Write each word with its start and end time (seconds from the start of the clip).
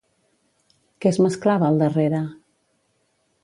Què 1.03 1.11
es 1.11 1.21
mesclava 1.25 1.69
al 1.69 1.79
darrere? 1.85 2.25